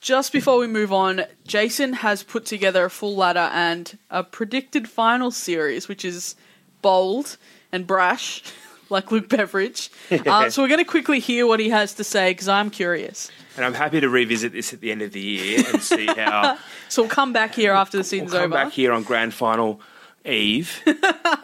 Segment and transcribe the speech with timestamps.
[0.00, 4.88] Just before we move on, Jason has put together a full ladder and a predicted
[4.88, 6.36] final series, which is
[6.80, 7.36] bold
[7.70, 8.42] and brash,
[8.88, 9.90] like Luke Beveridge.
[10.10, 13.30] Uh, so we're going to quickly hear what he has to say because I'm curious.
[13.56, 16.56] And I'm happy to revisit this at the end of the year and see how
[16.88, 18.54] So we'll come back here after the we'll season's come over.
[18.54, 19.80] back here on grand final
[20.24, 20.80] eve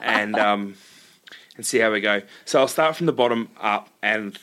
[0.01, 0.77] and um,
[1.57, 2.23] and see how we go.
[2.47, 4.39] So I'll start from the bottom up, and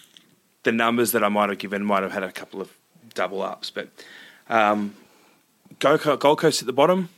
[0.64, 2.72] the numbers that I might have given might have had a couple of
[3.14, 3.90] double ups, but
[4.50, 4.96] um,
[5.80, 6.02] Gold
[6.40, 7.10] Coast at the bottom.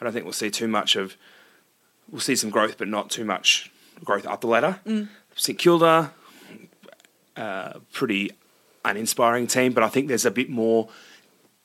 [0.00, 1.16] I don't think we'll see too much of.
[2.10, 3.70] We'll see some growth, but not too much
[4.04, 4.80] growth up the ladder.
[5.36, 6.12] St Kilda,
[7.36, 8.32] uh, pretty
[8.84, 10.88] uninspiring team, but I think there's a bit more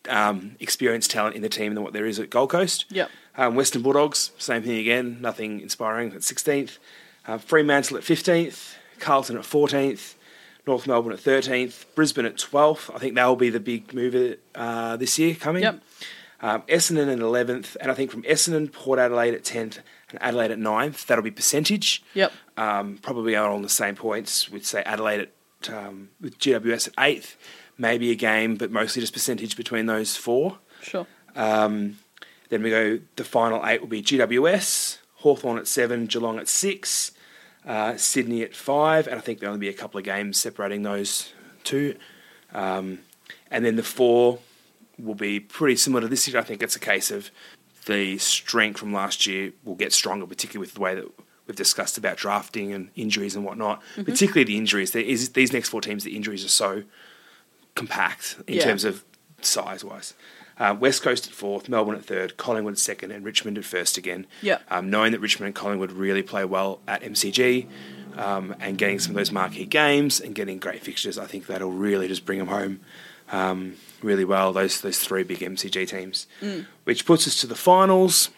[0.10, 2.86] um, experienced talent in the team than what there is at Gold Coast.
[2.90, 3.10] Yep.
[3.38, 6.78] Um, Western Bulldogs, same thing again, nothing inspiring at 16th.
[7.28, 10.16] Uh, Fremantle at 15th, Carlton at 14th,
[10.67, 12.94] North Melbourne at 13th, Brisbane at 12th.
[12.94, 15.64] I think that will be the big mover uh, this year coming.
[15.64, 15.82] Yep.
[16.39, 19.80] Um, Essendon at 11th, and I think from Essendon, Port Adelaide at 10th,
[20.10, 21.08] and Adelaide at 9th.
[21.08, 22.04] That'll be percentage.
[22.14, 22.32] Yep.
[22.58, 25.30] Um, probably are on the same points with, say, Adelaide
[25.64, 27.36] at, um, with GWS at 8th.
[27.80, 30.60] Maybe a game, but mostly just percentage between those four.
[30.82, 31.08] Sure.
[31.36, 31.98] Um,
[32.49, 37.11] then we go, the final eight will be GWS, Hawthorn at seven, Geelong at six,
[37.67, 40.82] uh, Sydney at five, and I think there'll only be a couple of games separating
[40.83, 41.33] those
[41.64, 41.95] two.
[42.54, 43.00] Um,
[43.52, 44.39] and then the four
[44.98, 46.39] will be pretty similar to this year.
[46.39, 47.30] I think it's a case of
[47.86, 51.05] the strength from last year will get stronger, particularly with the way that
[51.45, 53.82] we've discussed about drafting and injuries and whatnot.
[53.95, 54.92] Particularly the injuries.
[54.92, 56.84] There is, these next four teams, the injuries are so
[57.76, 58.64] compact in Yeah.
[58.64, 59.04] terms of
[59.42, 60.14] size wise.
[60.60, 63.98] Uh, West Coast at fourth, Melbourne at third, Collingwood at second, and Richmond at first
[63.98, 64.26] again.
[64.42, 64.64] Yep.
[64.72, 67.68] Um, knowing that Richmond and Collingwood really play well at MCG
[68.18, 71.72] um, and getting some of those marquee games and getting great fixtures, I think that'll
[71.72, 72.80] really just bring them home
[73.32, 76.26] um, really well, those, those three big MCG teams.
[76.86, 78.30] Which puts us to the finals.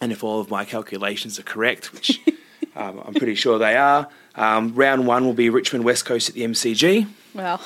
[0.00, 2.20] And if all of my calculations are correct, which
[2.76, 6.34] um, I'm pretty sure they are, um, round one will be Richmond West Coast at
[6.34, 7.60] the MCG Wow.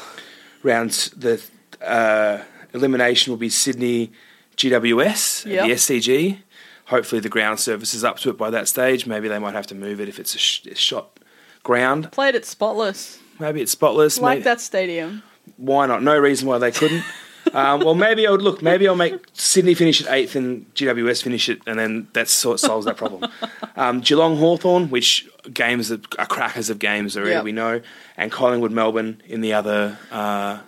[0.62, 1.42] round the
[1.82, 4.10] uh, elimination will be Sydney
[4.56, 5.66] GWS Yep.
[5.66, 6.38] the SCG.
[6.86, 9.06] Hopefully the ground surface is up to it by that stage.
[9.06, 11.18] Maybe they might have to move it if it's a, sh- a shot
[11.62, 12.10] ground.
[12.12, 13.18] Played it spotless.
[13.38, 14.18] Maybe it's spotless.
[14.18, 15.22] Like May- that stadium.
[15.56, 16.02] Why not?
[16.02, 17.02] No reason why they couldn't.
[17.54, 18.62] um, well, maybe I would look.
[18.62, 22.60] Maybe I'll make Sydney finish at eighth and GWS finish it, and then that sort
[22.60, 23.30] solves that problem.
[23.74, 27.44] Um, Geelong Hawthorn, which games are, are crackers of games already, Yep.
[27.44, 27.80] we know,
[28.18, 30.58] and Collingwood Melbourne in the other uh,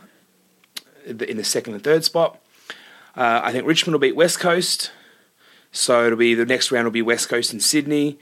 [1.05, 2.41] in the second and third spot.
[3.17, 4.91] Uh, I think Richmond will beat West Coast,
[5.71, 8.19] so it'll be the next round will be West Coast and Sydney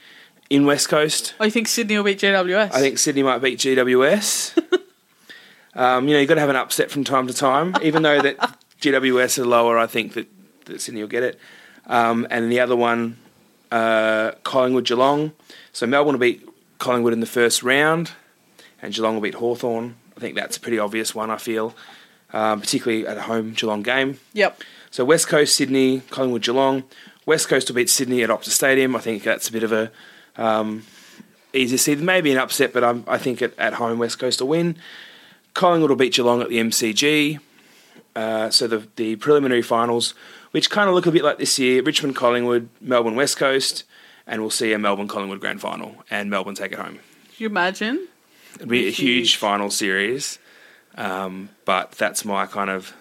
[0.50, 1.34] in West Coast.
[1.40, 2.72] I think Sydney will beat GWS?
[2.72, 4.58] I think Sydney might beat GWS.
[5.74, 7.74] um, you know, you've got to have an upset from time to time.
[7.82, 8.38] Even though that
[8.80, 10.28] GWS are lower, I think that,
[10.66, 11.38] that Sydney will get it.
[11.86, 13.16] Um, and the other one,
[13.70, 15.32] uh, Collingwood Geelong.
[15.72, 16.46] So Melbourne will beat
[16.78, 18.12] Collingwood in the first round,
[18.82, 19.96] and Geelong will beat Hawthorn.
[20.16, 21.74] I think that's a pretty obvious one, I feel,
[22.32, 24.18] um, particularly at a home Geelong game.
[24.32, 24.62] Yep.
[24.90, 26.84] So West Coast, Sydney, Collingwood, Geelong.
[27.24, 28.96] West Coast will beat Sydney at Optus Stadium.
[28.96, 29.90] I think that's a bit of a
[30.36, 30.84] um,
[31.52, 32.00] easy seed.
[32.00, 34.76] Maybe an upset, but I'm, I think at, at home West Coast will win.
[35.54, 37.38] Collingwood will beat Geelong at the MCG.
[38.14, 40.14] Uh, so the the preliminary finals,
[40.50, 43.84] which kind of look a bit like this year: Richmond, Collingwood, Melbourne, West Coast,
[44.26, 46.94] and we'll see a Melbourne Collingwood grand final, and Melbourne take it home.
[46.96, 48.06] Can you imagine?
[48.56, 48.96] It'll be a Huge.
[48.98, 50.38] huge final series,
[50.96, 52.94] um, but that's my kind of.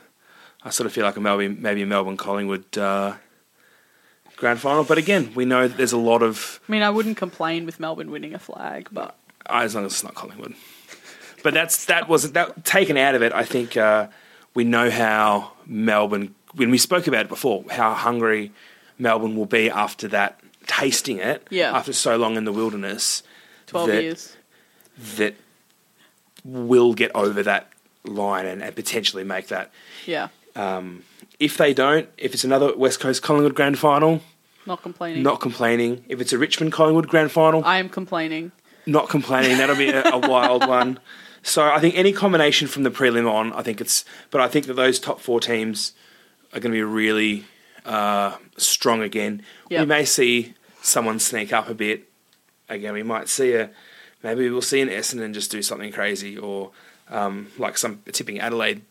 [0.63, 3.15] I sort of feel like a Melbourne, maybe a Melbourne Collingwood uh,
[4.35, 4.83] grand final.
[4.83, 7.79] But again, we know that there's a lot of I mean, I wouldn't complain with
[7.79, 9.15] Melbourne winning a flag, but
[9.49, 10.53] as long as it's not Collingwood.
[11.43, 13.33] But that's that was that taken out of it.
[13.33, 14.07] I think uh,
[14.53, 16.35] we know how Melbourne.
[16.53, 18.51] When we spoke about it before, how hungry
[18.99, 21.75] Melbourne will be after that, tasting it Yeah.
[21.75, 23.23] after so long in the wilderness.
[23.67, 24.37] 12 that, years.
[25.15, 25.35] that
[26.43, 27.69] will get over that
[28.05, 29.71] line and, and potentially make that.
[30.05, 30.29] Yeah.
[31.39, 34.21] If they don't, if it's another West Coast Collingwood grand final,
[34.67, 35.23] Not complaining.
[35.23, 36.05] not complaining.
[36.07, 38.51] If it's a Richmond Collingwood grand final, I am complaining.
[38.85, 39.57] not complaining.
[39.57, 40.99] That'll be a, a wild one.
[41.43, 44.05] So I think any combination from the prelim on, I think it's.
[44.29, 45.93] But I think that those top four teams
[46.53, 47.45] are going to be really
[47.85, 49.41] uh, strong again.
[49.71, 50.53] We may see
[50.83, 52.07] someone sneak up a bit.
[52.69, 53.71] Again, we might see a.
[54.23, 56.71] Maybe we'll see an Essendon just do something crazy, or
[57.09, 58.81] um, like some tipping Adelaide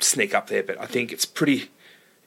[0.00, 0.62] sneak up there.
[0.62, 1.70] But I think it's pretty.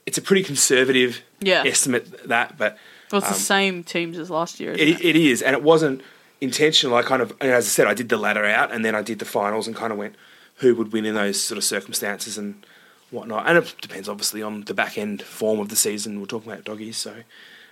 [0.04, 1.62] It's a pretty conservative Yeah.
[1.64, 2.76] estimate that, but
[3.12, 5.00] Well, it's the same teams as last year, isn't it?
[5.00, 6.02] it, it is, and it wasn't
[6.40, 6.96] intentional.
[6.96, 9.20] I kind of, as I said, I did the ladder out, and then I did
[9.20, 10.16] the finals, and kind of went
[10.56, 12.66] who would win in those sort of circumstances and
[13.12, 13.46] whatnot.
[13.46, 16.18] And it depends, obviously, on the back end form of the season.
[16.20, 17.14] We're talking about doggies, so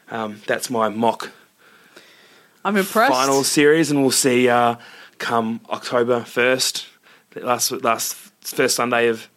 [0.09, 1.33] um, that's my mock
[2.65, 3.13] I'm impressed.
[3.13, 4.77] finals series, and we'll see uh,
[5.19, 6.87] come October first,
[7.37, 9.29] last last first Sunday of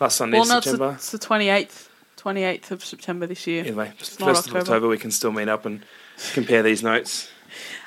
[0.00, 0.92] last Sunday Well, of no, September.
[0.94, 3.64] it's the 28th, 28th of September this year.
[3.64, 4.88] Anyway, first of October.
[4.88, 5.82] We can still meet up and
[6.32, 7.30] compare these notes.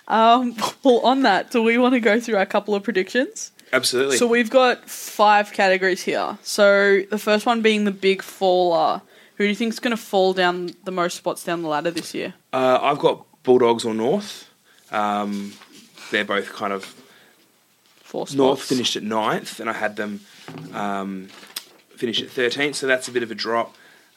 [0.07, 3.51] Um, well, on that, do we want to go through our couple of predictions?
[3.71, 4.17] Absolutely.
[4.17, 6.37] So we've got five categories here.
[6.43, 9.01] So the first one being the big faller.
[9.37, 11.89] Who do you think is going to fall down the most spots down the ladder
[11.91, 12.33] this year?
[12.51, 14.50] Uh, I've got Bulldogs or North.
[14.91, 15.53] Um,
[16.11, 16.85] they're both kind of
[18.03, 18.35] Four spots.
[18.35, 20.19] North finished at ninth, and I had them
[20.73, 21.29] um,
[21.95, 22.75] finish at thirteenth.
[22.75, 23.75] So that's a bit of a drop.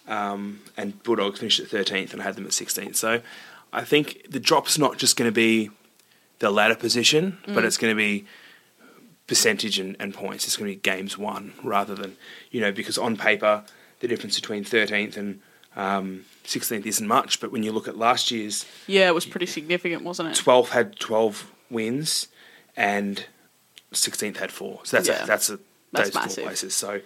[0.08, 2.96] Um, and Bulldogs finished at thirteenth, and I had them at sixteenth.
[2.96, 3.20] So
[3.72, 5.70] I think the drop's not just going to be
[6.40, 8.26] the ladder position, but it's going to be
[9.26, 10.44] percentage and, and points.
[10.44, 12.16] It's going to be games won rather than
[12.50, 13.64] you know because on paper
[14.00, 15.40] the difference between thirteenth and
[15.76, 19.46] um, 16th isn't much, but when you look at last year's Yeah, it was pretty
[19.46, 20.36] significant, wasn't it?
[20.42, 22.28] 12th had 12 wins
[22.76, 23.24] and
[23.92, 24.80] 16th had four.
[24.84, 25.24] So that's Yeah.
[25.24, 25.58] a, that's a,
[25.92, 26.34] That's those massive.
[26.36, 26.74] four places.
[26.74, 27.00] So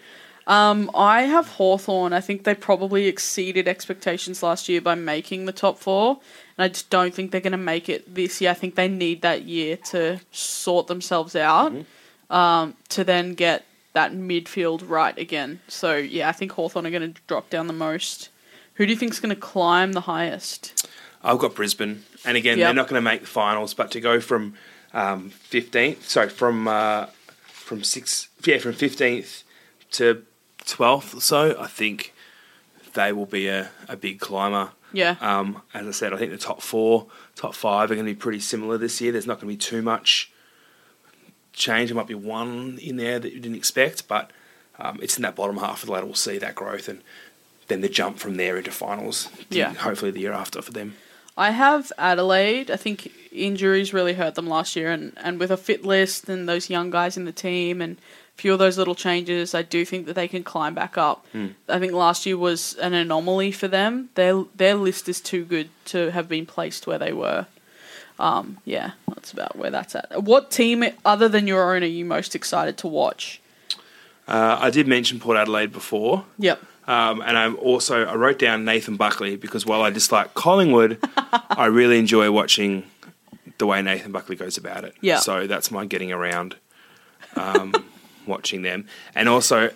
[0.47, 2.15] Um, I have Hawthorn.
[2.15, 6.21] I think they probably exceeded expectations last year by making the top four.
[6.57, 8.51] And I just don't think they're going to make it this year.
[8.51, 11.73] I think they need that year to sort themselves out
[12.31, 15.61] um, to then get that midfield right again.
[15.69, 18.31] So, yeah, I think Hawthorn are going to drop down the most.
[18.79, 20.89] Who do you think's going to climb the highest?
[21.23, 22.67] I've got Brisbane, and again, Yep.
[22.67, 24.55] they're not going to make the finals, but to go from
[24.95, 27.07] um, 15th, sorry, from uh,
[27.49, 29.43] from six, yeah, from 15th
[29.91, 30.23] to
[30.65, 32.15] 12th or so, I think
[32.95, 34.71] they will be a, a big climber.
[34.93, 35.17] Yeah.
[35.21, 38.19] Um, as I said, I think the top four, top five are going to be
[38.19, 39.11] pretty similar this year.
[39.13, 40.31] There's not going to be too much
[41.53, 41.91] change.
[41.91, 44.31] There might be one in there that you didn't expect, but
[44.79, 46.07] um, it's in that bottom half of the ladder.
[46.07, 47.03] We'll see that growth and
[47.69, 49.29] then the jump from there into finals.
[49.51, 49.75] Yeah.
[49.75, 50.95] Hopefully the year after for them.
[51.37, 52.71] I have Adelaide.
[52.71, 56.49] I think injuries really hurt them last year, and, and with a fit list and
[56.49, 59.85] those young guys in the team and a few of those little changes, I do
[59.85, 61.25] think that they can climb back up.
[61.69, 64.09] I think last year was an anomaly for them.
[64.17, 67.47] Their their list is too good to have been placed where they were.
[68.19, 70.25] Um, yeah, that's about where that's at.
[70.25, 73.41] What team other than your own are you most excited to watch?
[74.27, 76.25] Uh, I did mention Port Adelaide before.
[76.39, 76.61] Yep.
[76.89, 80.99] Um, and I'm also I wrote down Nathan Buckley because while I dislike Collingwood,
[81.51, 82.85] I really enjoy watching
[83.59, 84.95] the way Nathan Buckley goes about it.
[85.03, 85.19] Yeah.
[85.19, 86.57] So that's my getting around,
[87.37, 87.75] um,
[88.27, 89.71] watching them, and also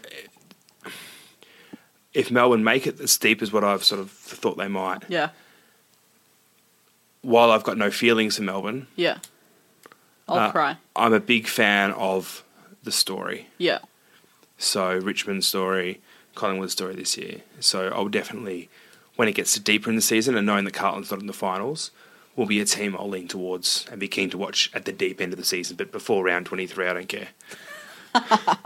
[2.15, 5.31] if Melbourne make it as deep as what I've sort of thought they might, Yeah.
[7.23, 9.19] while I've got no feelings for Melbourne, Yeah.
[10.29, 10.77] I'll uh, cry.
[10.95, 12.45] I'm a big fan of
[12.83, 13.49] the story.
[13.59, 13.79] Yeah.
[14.59, 16.01] So Richmond story,
[16.35, 17.43] Collingwood story this year.
[17.61, 18.69] So I'll definitely,
[19.17, 21.33] when it gets to deeper in the season and knowing that Carlton's not in the
[21.33, 21.91] finals,
[22.37, 25.21] will be a team I'll lean towards and be keen to watch at the deep
[25.21, 25.77] end of the season.
[25.77, 27.29] But before round 23, I don't care.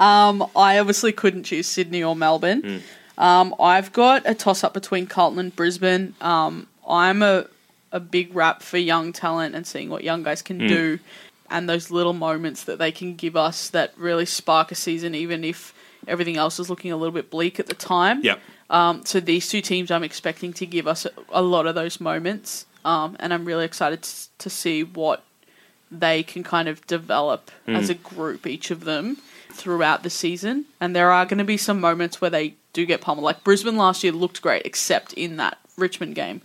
[0.00, 2.82] Um, I obviously couldn't choose Sydney or Melbourne.
[3.16, 6.14] Um, I've got a toss up between Carlton and Brisbane.
[6.20, 7.46] Um, I'm a
[7.92, 10.98] a big rap for young talent and seeing what young guys can do,
[11.48, 15.44] and those little moments that they can give us that really spark a season, even
[15.44, 15.72] if
[16.08, 18.22] everything else is looking a little bit bleak at the time.
[18.22, 18.40] Yep.
[18.70, 22.00] Um, so these two teams, I'm expecting to give us a, a lot of those
[22.00, 22.66] moments.
[22.84, 25.24] um, and I'm really excited to, to see what
[25.90, 29.18] they can kind of develop as a group, each of them,
[29.52, 30.64] throughout the season.
[30.80, 33.24] And there are going to be some moments where they do get pummeled.
[33.24, 36.42] Like Brisbane last year looked great, except in that Richmond game.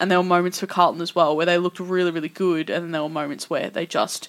[0.00, 2.84] And there were moments for Carlton as well where they looked really, really good, and
[2.84, 4.28] then there were moments where they just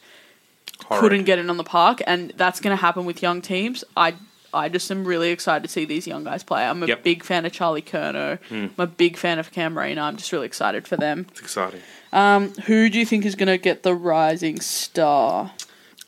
[0.86, 1.02] Horrid.
[1.02, 3.84] couldn't get it on the park, and that's going to happen with young teams.
[3.96, 4.16] I
[4.54, 6.64] I just am really excited to see these young guys play.
[6.66, 7.04] I'm a Yep.
[7.04, 8.40] big fan of Charlie Curnow.
[8.52, 10.02] I'm a big fan of Cam Rayner.
[10.02, 11.26] I'm just really excited for them.
[11.32, 11.82] It's exciting.
[12.14, 15.52] Um, who do you think is going to get the rising star?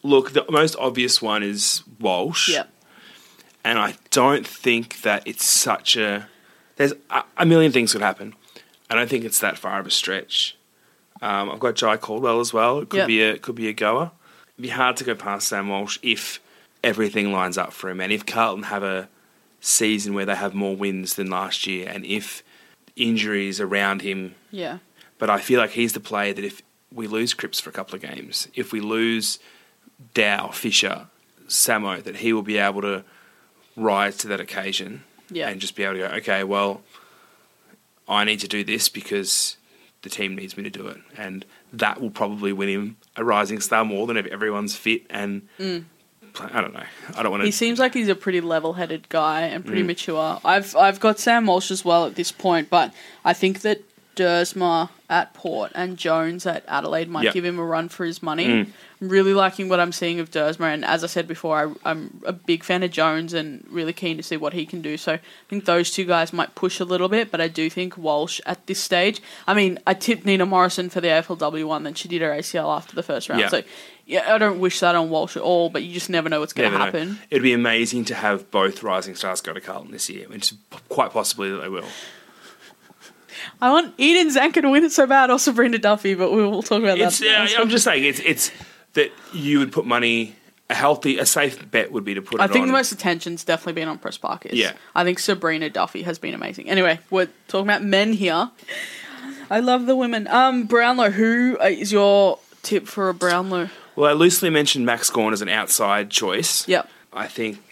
[0.04, 2.50] Look, the most obvious one is Walsh.
[2.50, 2.70] Yep.
[3.66, 6.30] and I don't think that it's such a.
[6.78, 8.34] There's a, a million things could happen.
[8.90, 10.56] I don't think it's that far of a stretch.
[11.22, 12.80] Um, I've got Jye Caldwell as well.
[12.80, 13.08] It could Yep.
[13.08, 14.12] be a could be a goer.
[14.56, 16.40] It'd be hard to go past Sam Walsh if
[16.84, 19.10] everything lines up for him, and if Carlton have a
[19.62, 22.44] season where they have more wins than last year, and if
[22.96, 24.80] injuries around him Yeah.
[25.18, 26.62] but I feel like he's the player that if
[26.94, 29.40] we lose Cripps for a couple of games, if we lose
[30.14, 31.08] Dow, Fisher,
[31.48, 33.04] Samo, that he will be able to
[33.76, 35.50] rise to that occasion Yeah.
[35.50, 36.82] and just be able to go, okay, well,
[38.08, 39.58] I need to do this because
[40.02, 40.98] the team needs me to do it.
[41.18, 45.48] And that will probably win him a rising star more than if everyone's fit and.
[45.60, 45.84] Mm.
[46.42, 46.84] I don't know.
[47.18, 47.46] I don't want Mm.
[47.48, 49.68] He seems like he's a pretty level-headed guy and Mm.
[49.68, 50.40] pretty mature.
[50.46, 52.94] I've I've got Sam Walsh as well at this point, but
[53.26, 53.82] I think that
[54.24, 57.34] Duursma at Port and Jones at Adelaide might Yep.
[57.34, 58.46] give him a run for his money.
[58.46, 58.68] Mm.
[59.02, 62.22] I'm really liking what I'm seeing of Duursma, and as I said before, I, I'm
[62.26, 64.98] a big fan of Jones and really keen to see what he can do.
[64.98, 67.98] So I think those two guys might push a little bit, but I do think
[67.98, 69.22] Walsh at this stage.
[69.48, 72.76] I mean, I tipped Nina Morrison for the AFLW one, then she did her ACL
[72.76, 73.42] after the first round.
[73.42, 73.48] Yeah.
[73.50, 73.62] So
[74.06, 76.54] yeah, I don't wish that on Walsh at all, but you just never know what's
[76.54, 77.00] going to Never know.
[77.00, 77.20] happen.
[77.30, 80.26] It'd be amazing to have both rising stars go to Carlton this year.
[80.32, 80.54] It's
[80.90, 81.86] quite possibly that they will.
[83.62, 86.64] I want Eden Zanker to win it so bad, or Sabreena Duffy, but we will
[86.64, 87.50] talk about It's, that.
[87.52, 88.52] yeah, I'm just saying, it's it's
[88.94, 90.36] that you would put money.
[90.72, 92.40] A healthy, a safe bet would be to put.
[92.40, 92.68] I think on.
[92.68, 94.54] the most attention's definitely been on Press Parkers.
[94.54, 94.74] Yeah.
[94.94, 96.70] I think Sabreena Duffy has been amazing.
[96.70, 98.52] Anyway, we're talking about men here.
[99.50, 100.28] I love the women.
[100.28, 103.70] Um, Brownlow, who uh, your tip for a Brownlow?
[103.96, 106.68] Well, I loosely mentioned Max Gawn as an outside choice.
[106.68, 106.88] Yep.
[107.12, 107.64] I think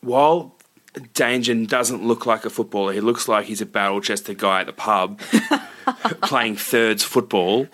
[0.00, 0.54] while
[0.96, 4.66] Dangen doesn't look like a footballer, he looks like he's a barrel chested guy at
[4.66, 5.20] the pub
[6.22, 7.68] playing thirds football.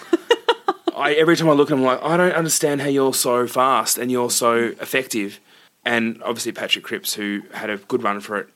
[0.94, 3.46] I, every time I look at him, I'm like, I don't understand how you're so
[3.46, 5.40] fast and you're so effective.
[5.84, 8.48] And obviously Patrick Cripps, who had a good run for it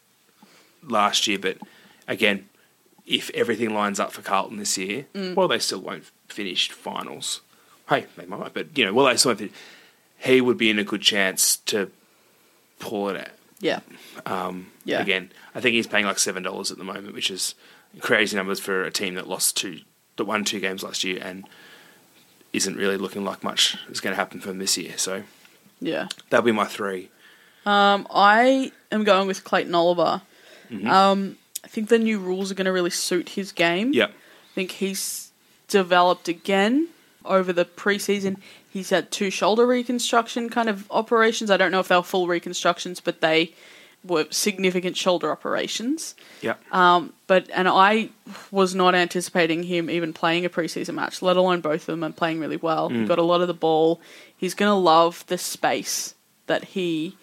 [0.82, 1.58] last year, but
[2.06, 2.49] again,
[3.06, 5.35] if everything lines up for Carlton this year, mm.
[5.35, 7.40] well, they still won't finish finals.
[7.88, 9.54] Hey, they might, but you know, well, they still won't finish.
[10.18, 11.90] He would be in a good chance to
[12.78, 13.35] pull it out.
[13.61, 13.81] Yeah.
[14.27, 15.01] Um, Yeah.
[15.01, 17.55] Again, I think he's paying like seven dollars at the moment, which is
[18.01, 19.81] crazy numbers for a team that lost two,
[20.17, 21.49] that won two games last year, and
[22.53, 24.97] isn't really looking like much is going to happen for him this year.
[24.97, 25.23] So
[25.81, 26.09] Yeah.
[26.31, 27.11] that'll be my three.
[27.65, 30.23] Um, I am going with Clayton Oliver.
[30.71, 30.87] Mm-hmm.
[30.89, 33.93] Um, I think the new rules are going to really suit his game.
[33.93, 34.11] Yep.
[34.11, 35.33] I think he's
[35.69, 36.89] developed again
[37.25, 38.37] over the preseason.
[38.76, 41.50] He's had two shoulder reconstruction kind of operations.
[41.50, 43.54] I don't know if they were full reconstructions, but they
[44.04, 46.14] were significant shoulder operations.
[46.42, 46.56] Yeah.
[46.71, 48.11] Um, but and I
[48.50, 52.14] was not anticipating him even playing a preseason match, let alone both of them, and
[52.14, 52.90] playing really well.
[52.90, 53.99] He got a lot of the ball.
[54.37, 56.14] He's going to love the space
[56.47, 57.16] that he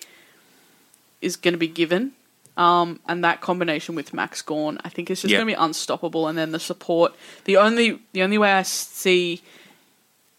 [1.21, 2.13] is going to be given.
[2.57, 5.37] Um, and that combination with Max Gawn, I think, is just Yeah.
[5.37, 6.27] going to be unstoppable.
[6.27, 7.13] And then the support.
[7.45, 9.43] The only the only way I see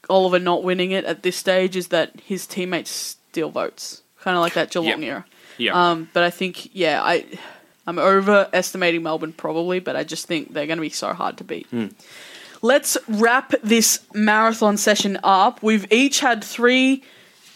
[0.08, 4.40] Oliver not winning it at this stage is that his teammates steal votes, kind of
[4.42, 5.24] like that Geelong era.
[5.58, 5.90] Yeah.
[5.90, 7.24] Um, but I think, yeah, I,
[7.86, 11.44] I'm overestimating Melbourne probably, but I just think they're going to be so hard to
[11.44, 11.66] beat.
[12.62, 15.62] Let's wrap this marathon session up.
[15.62, 17.02] We've each had three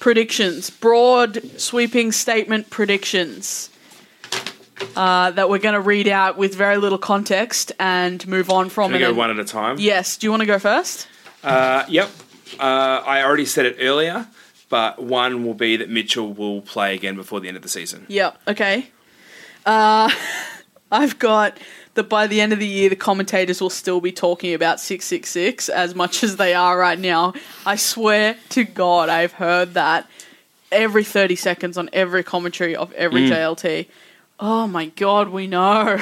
[0.01, 3.71] predictions, broad, sweeping statement predictions.
[4.95, 8.93] Uh, that we're going to read out with very little context and move on from.
[8.93, 9.77] Can we go then- one at a time?
[9.81, 10.17] Yes.
[10.17, 11.09] Do you want to go first?
[11.43, 12.09] Uh, yep.
[12.59, 14.27] Uh, I already said it earlier,
[14.69, 18.07] but one will be that Mitchell will play again before the end of the season.
[18.09, 18.41] Yep.
[18.49, 18.91] Okay.
[19.67, 20.11] Uh,
[20.93, 21.59] I've got
[21.95, 25.69] that by the end of the year, the commentators will still be talking about 666
[25.69, 27.35] as much as they are right now.
[27.67, 30.09] I swear to God, I've heard that
[30.71, 33.87] every 30 seconds on every commentary of every JLT.
[34.41, 35.99] Oh my God, we know.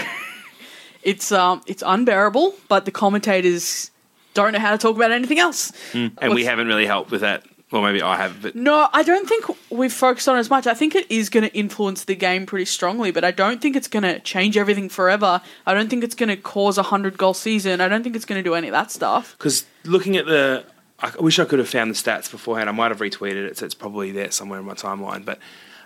[1.03, 3.91] it's um, it's unbearable, but the commentators
[4.37, 5.73] don't know how to talk about anything else.
[5.93, 6.13] Mm.
[6.19, 9.29] And we haven't really helped with that Well, maybe I have, but No, I don't
[9.29, 10.67] think we've focused on it as much.
[10.69, 13.75] I think it is going to influence the game pretty strongly, but I don't think
[13.75, 15.41] it's going to change everything forever.
[15.67, 17.81] I don't think it's going to cause a 100 goal season.
[17.81, 19.35] I don't think it's going to do any of that stuff.
[19.37, 20.65] because looking at the,
[21.01, 22.69] I wish I could have found the stats beforehand.
[22.69, 25.25] I might have retweeted it, so it's probably there somewhere in my timeline.
[25.25, 25.39] But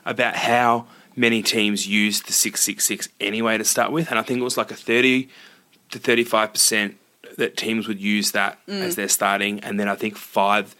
[0.05, 4.23] about how many teams used the six six six anyway to start with, and I
[4.23, 5.29] think it was like a thirty
[5.91, 6.97] to thirty five percent
[7.37, 8.81] that teams would use that mm.
[8.81, 10.75] as their starting, and then I think five,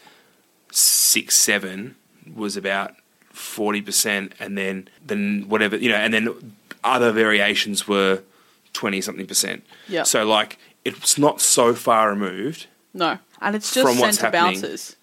[0.71, 1.97] six, seven
[2.35, 2.95] was about
[3.33, 6.55] forty percent, and then then whatever you know, and then
[6.85, 8.23] other variations were
[8.73, 9.65] twenty something percent.
[9.89, 10.05] Yeah.
[10.05, 12.67] So like it's not so far removed.
[12.95, 13.19] No.
[13.41, 14.61] And it's just From what's happening.
[14.61, 14.97] bounces.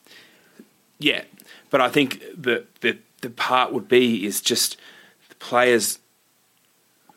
[1.00, 1.24] Yeah,
[1.70, 4.78] but I think the the the part would be is just
[5.30, 6.00] the players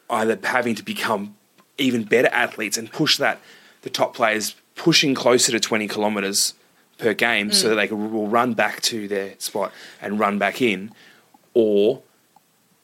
[0.09, 1.37] either having to become
[1.79, 3.41] even better athletes and push that
[3.83, 6.55] the top players pushing closer to twenty kilometers
[6.99, 7.79] per game so that mm.
[7.79, 10.93] they can, will run back to their spot and run back in,
[11.55, 12.03] or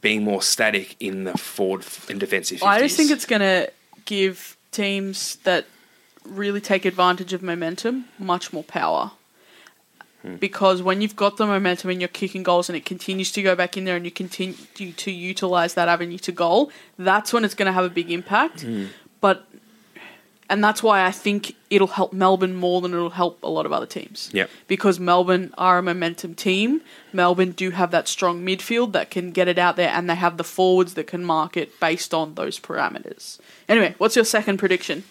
[0.00, 2.60] being more static in the forward and defensive.
[2.60, 2.66] 50s.
[2.66, 3.70] I just think it's going to
[4.04, 5.66] give teams that
[6.24, 9.12] really take advantage of momentum much more power.
[10.22, 10.36] Hmm.
[10.36, 13.54] Because when you've got the momentum and you're kicking goals and it continues to go
[13.54, 14.54] back in there and you continue
[14.92, 18.62] to utilize that avenue to goal, that's when it's going to have a big impact.
[18.62, 18.86] Hmm.
[19.20, 19.46] But
[20.48, 23.72] and that's why I think it'll help Melbourne more than it'll help a lot of
[23.72, 24.30] other teams.
[24.32, 24.50] Yep.
[24.68, 26.80] Because Melbourne are a momentum team.
[27.12, 30.36] Melbourne do have that strong midfield that can get it out there, and they have
[30.36, 33.38] the forwards that can mark it based on those parameters.
[33.68, 35.04] Anyway, what's your second prediction?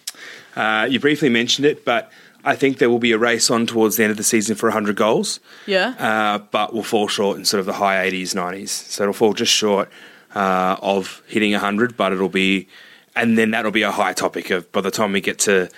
[0.56, 2.12] Uh, you briefly mentioned it, but
[2.46, 4.68] I think there will be a race on towards the end of the season for
[4.68, 5.40] 100 goals.
[5.66, 5.96] Yeah.
[6.00, 8.70] uh, but will fall short in sort of the high 80s, 90s.
[8.70, 9.90] So it'll fall just short
[10.36, 12.68] uh, of hitting 100, but it'll be,
[13.16, 15.70] and then that'll be a high topic of by the time we get to,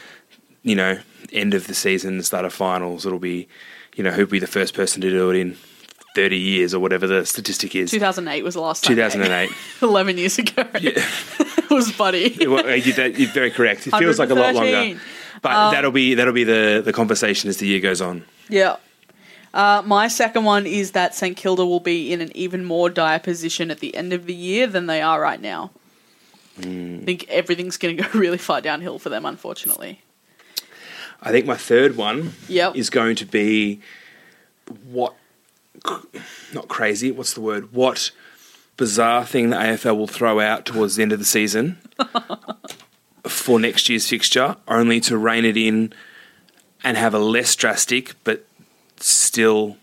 [0.63, 0.99] you know,
[1.31, 3.47] end of the season, start of finals, it'll be,
[3.95, 5.57] you know, who'll be the first person to do it in
[6.15, 7.91] 30 years or whatever the statistic is.
[7.91, 8.95] 2008 was the last time.
[8.95, 9.51] 2008.
[9.81, 10.63] 11 years ago.
[10.73, 12.35] it was Buddy.
[12.47, 13.87] Well, you You're very correct.
[13.87, 14.99] It feels like a lot longer.
[15.41, 18.23] But Um, that'll be that'll be the, the conversation as the year goes on.
[18.49, 18.77] Yeah.
[19.53, 23.19] Uh, my second one is that St Kilda will be in an even more dire
[23.19, 25.71] position at the end of the year than they are right now.
[26.61, 26.99] Hmm.
[27.01, 30.01] I think everything's going to go really far downhill for them, unfortunately.
[31.21, 32.75] I think my third one Yep.
[32.75, 33.81] is going to be
[34.89, 35.15] what
[36.53, 37.71] not crazy, what's the word?
[37.73, 38.11] What
[38.77, 41.77] bizarre thing the AFL will throw out towards the end of the season
[43.23, 45.93] for next year's fixture, only to rein it in
[46.83, 48.45] and have a less drastic but
[48.97, 49.77] still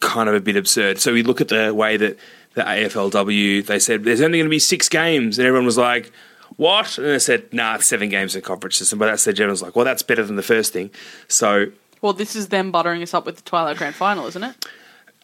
[0.00, 0.98] kind of a bit absurd.
[1.00, 2.18] So we look at the way that
[2.58, 6.12] the AFLW they said there's only going to be six games, and everyone was like,
[6.56, 9.62] "What?" And they said, "Nah, it's seven games in conference system." But that's the general's
[9.62, 10.90] like, "Well, that's better than the first thing."
[11.28, 11.66] So,
[12.02, 14.66] Well, this is them buttering us up with the Twilight Grand Final, isn't it?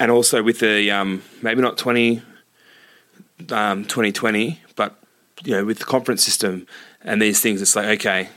[0.00, 2.20] and also with the um, maybe not 20,
[3.50, 4.98] um, 2020, but
[5.44, 6.66] you know, with the conference system
[7.02, 8.28] and these things, it's like okay,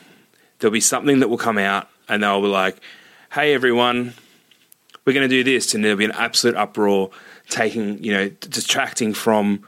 [0.59, 2.77] there'll be something that will come out, and they'll be like,
[3.31, 4.13] "Hey, everyone."
[5.05, 7.11] We're going to do this, and there'll be an absolute uproar,
[7.49, 9.63] taking you know, distracting from,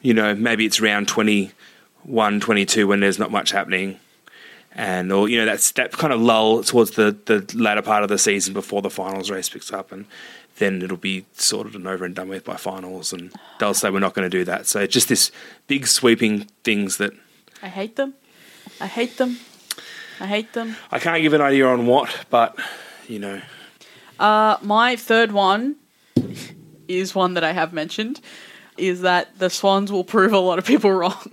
[0.00, 3.98] you know, maybe it's round 21, 22 when there's not much happening,
[4.74, 8.08] and or you know that's that kind of lull towards the the latter part of
[8.08, 10.06] the season before the finals race picks up, and
[10.58, 13.98] then it'll be sorted and over and done with by finals, and they'll say we're
[13.98, 14.66] not going to do that.
[14.66, 15.30] So just this
[15.66, 17.12] big sweeping things that
[17.62, 18.14] I hate them.
[18.80, 19.38] I hate them.
[20.20, 20.76] I hate them.
[20.90, 22.56] I can't give an idea on what, but
[23.08, 23.40] you know,
[24.18, 25.76] Uh, my third one
[26.88, 28.20] is one that I have mentioned,
[28.76, 31.32] is that the Swans will prove a lot of people wrong.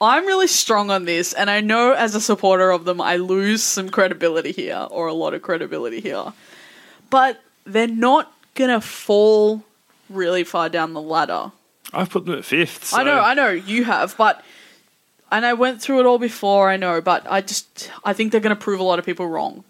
[0.00, 3.62] I'm really strong on this, and I know as a supporter of them, I lose
[3.62, 6.32] some credibility here, or a lot of credibility here.
[7.10, 9.64] But they're not gonna fall
[10.08, 11.52] really far down the ladder.
[11.92, 12.94] I've put them at fifth.
[12.94, 14.44] I know, I know you have, but
[15.30, 16.70] and I went through it all before.
[16.70, 19.26] I know, but I just I think they're going to prove a lot of people
[19.26, 19.64] wrong,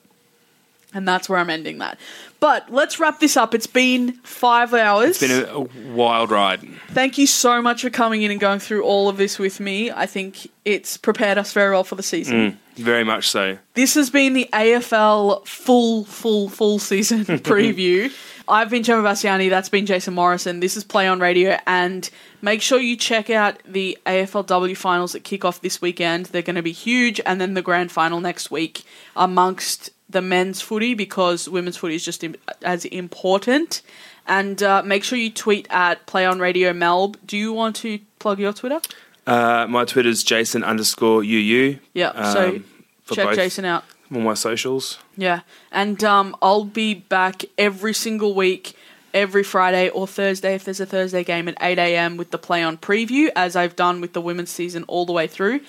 [0.95, 1.99] and that's where I'm ending that.
[2.41, 3.55] But let's wrap this up.
[3.55, 5.21] It's been five hours.
[5.23, 6.61] It's been a, a wild ride.
[6.89, 9.91] Thank you so much for coming in and going through all of this with me.
[9.91, 12.53] I think it's prepared us very well for the season.
[12.53, 13.59] Mm, very much so.
[13.75, 18.13] This has been the AFL full, full, full season preview.
[18.49, 20.61] I've been Gemma Bassiani, that's been Jason Morrison.
[20.61, 22.09] This is Play on Radio, and
[22.41, 26.27] make sure you check out the AFLW finals that kick off this weekend.
[26.27, 28.85] They're going to be huge, and then the grand final next week
[29.17, 33.83] amongst the men's footy because women's footy is just im- as important.
[34.27, 37.17] And uh, make sure you tweet at Play on Radio Melb.
[37.27, 38.81] Do you want to plug your Twitter?
[39.27, 41.79] Uh, my is Jason underscore UU.
[41.95, 42.65] Yeah, so Um,
[43.05, 43.85] for check both- Jason out.
[44.15, 44.99] on my socials.
[45.17, 45.41] Yeah,
[45.73, 48.75] and um, I'll be back every single week,
[49.13, 52.17] every Friday or Thursday if there's a Thursday game at 8 a.m.
[52.17, 55.27] with the play on preview, as I've done with the women's season all the way
[55.27, 55.61] through.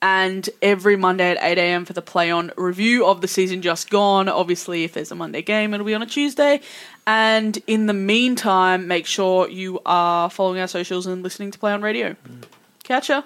[0.00, 1.84] And every Monday at 8 a.m.
[1.84, 4.28] for the play on review of the season just gone.
[4.28, 6.60] Obviously, if there's a Monday game, it'll be on a Tuesday.
[7.06, 11.72] And in the meantime, make sure you are following our socials and listening to Play
[11.72, 12.10] on Radio.
[12.10, 12.44] Mm.
[12.84, 13.22] Catch ya.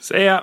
[0.00, 0.42] See ya.